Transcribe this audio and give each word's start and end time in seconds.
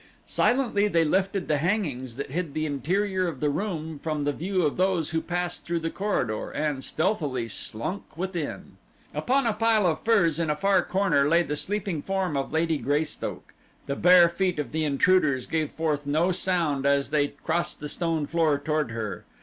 Silently 0.25 0.87
they 0.87 1.05
lifted 1.05 1.47
the 1.47 1.59
hangings 1.59 2.15
that 2.15 2.31
hid 2.31 2.55
the 2.55 2.65
interior 2.65 3.27
of 3.27 3.39
the 3.39 3.51
room 3.51 3.99
from 3.99 4.23
the 4.23 4.33
view 4.33 4.63
of 4.63 4.75
those 4.75 5.11
who 5.11 5.21
passed 5.21 5.63
through 5.63 5.79
the 5.79 5.91
corridor, 5.91 6.49
and 6.49 6.83
stealthily 6.83 7.47
slunk 7.47 8.17
within. 8.17 8.77
Upon 9.13 9.45
a 9.45 9.53
pile 9.53 9.85
of 9.85 10.01
furs 10.03 10.39
in 10.39 10.49
a 10.49 10.55
far 10.55 10.81
corner 10.81 11.29
lay 11.29 11.43
the 11.43 11.55
sleeping 11.55 12.01
form 12.01 12.35
of 12.35 12.51
Lady 12.51 12.79
Greystoke. 12.79 13.53
The 13.85 13.95
bare 13.95 14.27
feet 14.27 14.57
of 14.57 14.71
the 14.71 14.85
intruders 14.85 15.45
gave 15.45 15.69
forth 15.71 16.07
no 16.07 16.31
sound 16.31 16.87
as 16.87 17.11
they 17.11 17.27
crossed 17.27 17.79
the 17.79 17.87
stone 17.87 18.25
floor 18.25 18.57
toward 18.57 18.89
her. 18.89 19.23